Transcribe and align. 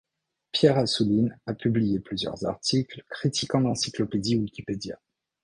Pierre 0.51 0.79
Assouline 0.79 1.37
a 1.45 1.53
publié 1.53 1.99
plusieurs 1.99 2.43
articles 2.47 3.03
critiquant 3.07 3.59
l'encyclopédie 3.59 4.35
Wikipedia. 4.35 4.99